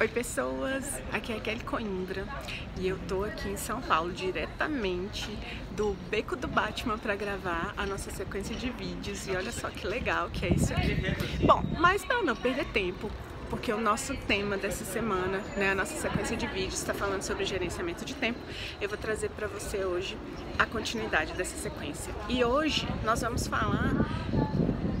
[0.00, 2.26] Oi pessoas, aqui é a Kelly Coimbra
[2.76, 5.30] e eu tô aqui em São Paulo diretamente
[5.70, 9.86] do Beco do Batman para gravar a nossa sequência de vídeos e olha só que
[9.86, 10.96] legal que é isso aqui.
[11.46, 13.08] Bom, mas para não perder tempo,
[13.48, 17.44] porque o nosso tema dessa semana, né, a nossa sequência de vídeos está falando sobre
[17.44, 18.40] gerenciamento de tempo,
[18.80, 20.18] eu vou trazer para você hoje
[20.58, 22.12] a continuidade dessa sequência.
[22.28, 23.94] E hoje nós vamos falar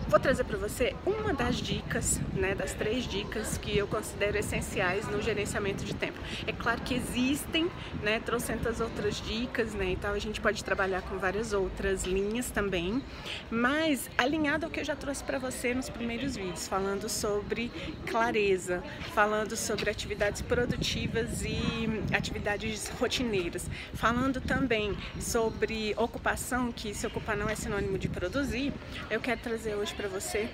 [0.06, 5.08] Vou trazer para você uma das dicas, né, das três dicas que eu considero essenciais
[5.08, 6.18] no gerenciamento de tempo.
[6.46, 7.70] É claro que existem,
[8.02, 13.02] né, trocentas outras dicas, né, então a gente pode trabalhar com várias outras linhas também,
[13.50, 17.72] mas alinhado ao que eu já trouxe para você nos primeiros vídeos, falando sobre
[18.06, 18.82] clareza,
[19.14, 27.48] falando sobre atividades produtivas e atividades rotineiras, falando também sobre ocupação, que se ocupar não
[27.48, 28.70] é sinônimo de produzir,
[29.10, 30.48] eu quero trazer hoje para você,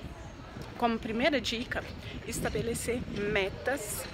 [0.79, 1.83] como primeira dica,
[2.27, 3.01] estabelecer
[3.33, 4.05] metas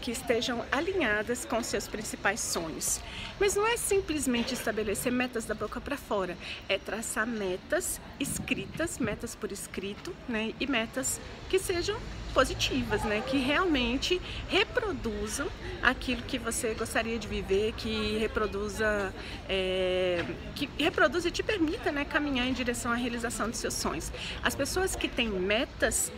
[0.00, 3.00] que estejam alinhadas com seus principais sonhos.
[3.38, 6.36] Mas não é simplesmente estabelecer metas da boca para fora,
[6.68, 11.98] é traçar metas escritas, metas por escrito, né, e metas que sejam
[12.32, 13.22] positivas, né?
[13.26, 15.48] Que realmente reproduzam
[15.82, 19.12] aquilo que você gostaria de viver, que reproduza,
[19.48, 24.12] é, que reproduza e te permita, né, caminhar em direção à realização dos seus sonhos.
[24.42, 26.12] As pessoas que têm metas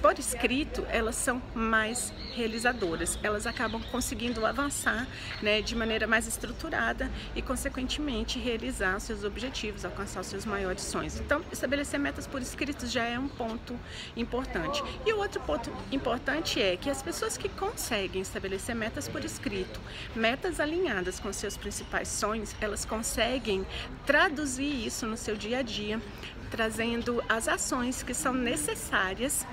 [0.00, 3.11] por escrito, elas são mais realizadoras.
[3.22, 5.06] Elas acabam conseguindo avançar,
[5.40, 11.18] né, de maneira mais estruturada e, consequentemente, realizar seus objetivos, alcançar seus maiores sonhos.
[11.18, 13.78] Então, estabelecer metas por escrito já é um ponto
[14.16, 14.82] importante.
[15.06, 19.80] E o outro ponto importante é que as pessoas que conseguem estabelecer metas por escrito,
[20.14, 23.66] metas alinhadas com seus principais sonhos, elas conseguem
[24.06, 26.00] traduzir isso no seu dia a dia,
[26.50, 29.46] trazendo as ações que são necessárias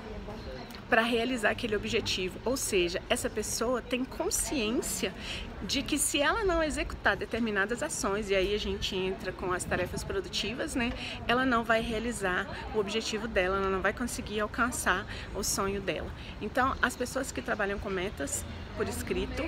[0.90, 2.38] para realizar aquele objetivo.
[2.44, 5.14] Ou seja, essa pessoa tem consciência
[5.62, 9.64] de que se ela não executar determinadas ações, e aí a gente entra com as
[9.64, 10.92] tarefas produtivas, né?
[11.28, 16.10] Ela não vai realizar o objetivo dela, ela não vai conseguir alcançar o sonho dela.
[16.40, 18.44] Então, as pessoas que trabalham com metas
[18.76, 19.42] por escrito,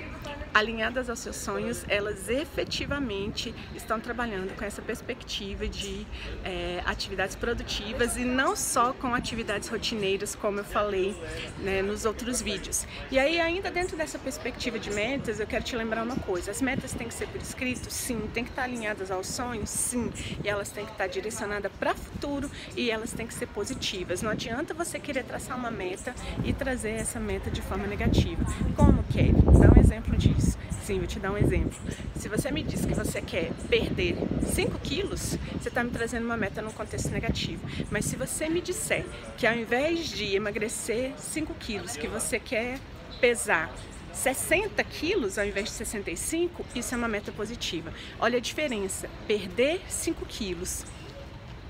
[0.53, 6.05] alinhadas aos seus sonhos, elas efetivamente estão trabalhando com essa perspectiva de
[6.43, 11.15] é, atividades produtivas e não só com atividades rotineiras, como eu falei
[11.59, 12.85] né, nos outros vídeos.
[13.09, 16.61] E aí, ainda dentro dessa perspectiva de metas, eu quero te lembrar uma coisa: as
[16.61, 17.89] metas têm que ser por escrito?
[17.89, 18.29] Sim.
[18.33, 19.69] Tem que estar alinhadas aos sonhos?
[19.69, 20.11] Sim.
[20.43, 24.21] E elas têm que estar direcionadas para o futuro e elas têm que ser positivas.
[24.21, 28.43] Não adianta você querer traçar uma meta e trazer essa meta de forma negativa.
[28.75, 29.33] Como, Kelly?
[29.33, 30.57] Dá um exemplo disso.
[30.83, 31.79] Sim, vou te dar um exemplo.
[32.17, 34.17] Se você me diz que você quer perder
[34.53, 37.65] 5 quilos, você está me trazendo uma meta num contexto negativo.
[37.89, 39.05] Mas se você me disser
[39.37, 42.79] que ao invés de emagrecer 5 quilos, que você quer
[43.21, 43.73] pesar
[44.13, 47.93] 60 quilos ao invés de 65, isso é uma meta positiva.
[48.19, 50.85] Olha a diferença, perder 5 quilos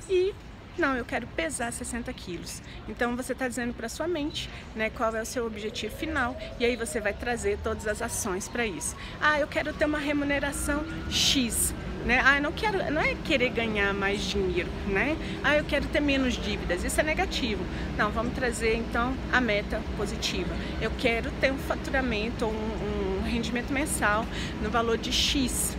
[0.10, 0.34] e
[0.78, 2.62] não, eu quero pesar 60 quilos.
[2.88, 6.66] Então você está dizendo para sua mente, né, qual é o seu objetivo final e
[6.66, 8.96] aí você vai trazer todas as ações para isso.
[9.22, 11.74] Ah, eu quero ter uma remuneração X.
[12.06, 12.22] Né?
[12.24, 15.16] Ah, não quero, não é querer ganhar mais dinheiro, né?
[15.44, 16.84] Ah, eu quero ter menos dívidas.
[16.84, 17.64] Isso é negativo.
[17.98, 20.54] Não, vamos trazer então a meta positiva.
[20.82, 24.26] Eu quero ter um faturamento, um, um rendimento mensal
[24.62, 25.78] no valor de X.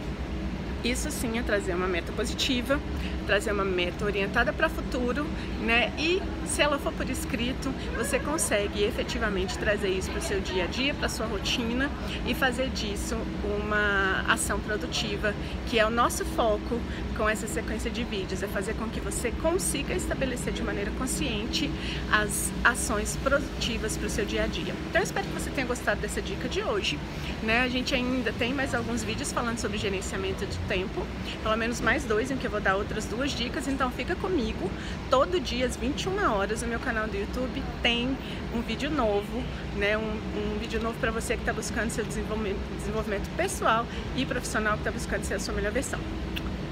[0.84, 2.78] Isso sim é trazer uma meta positiva,
[3.27, 5.27] trazer uma meta orientada para o futuro,
[5.62, 5.91] né?
[5.99, 10.65] E se ela for por escrito, você consegue efetivamente trazer isso para o seu dia
[10.65, 11.91] a dia, para sua rotina
[12.27, 13.17] e fazer disso
[13.56, 15.34] uma ação produtiva,
[15.71, 16.78] que é o nosso foco
[17.16, 21.71] com essa sequência de vídeos, é fazer com que você consiga estabelecer de maneira consciente
[22.12, 24.75] as ações produtivas para o seu dia a dia.
[24.91, 26.99] Então eu espero que você tenha gostado dessa dica de hoje,
[27.43, 27.62] né?
[27.62, 31.06] A gente ainda tem mais alguns vídeos falando sobre gerenciamento de tempo,
[31.40, 34.68] pelo menos mais dois em que eu vou dar outras duas dicas, então fica comigo.
[35.08, 38.16] Todo dia às 21 horas no meu canal do YouTube tem
[38.52, 39.42] um vídeo novo,
[39.76, 39.96] né?
[39.96, 43.86] Um, um vídeo novo para você que está buscando seu desenvolvimento, desenvolvimento pessoal
[44.16, 46.00] e profissional que está buscando ser a sua melhor versão.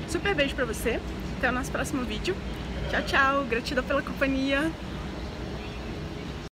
[0.08, 0.98] Super beijo para você,
[1.38, 2.34] até o nosso próximo vídeo.
[2.90, 4.70] Tchau, tchau, gratidão pela companhia.